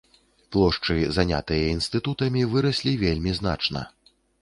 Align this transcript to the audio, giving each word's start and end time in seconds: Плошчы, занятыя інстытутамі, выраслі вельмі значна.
Плошчы, 0.55 0.97
занятыя 1.19 1.69
інстытутамі, 1.75 2.49
выраслі 2.57 2.99
вельмі 3.07 3.31
значна. 3.45 3.89